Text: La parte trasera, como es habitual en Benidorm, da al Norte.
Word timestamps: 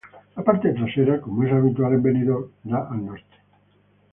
La 0.35 0.43
parte 0.43 0.73
trasera, 0.73 1.21
como 1.21 1.43
es 1.43 1.51
habitual 1.53 1.93
en 1.93 2.01
Benidorm, 2.01 2.49
da 2.63 2.87
al 2.89 3.05
Norte. 3.05 3.35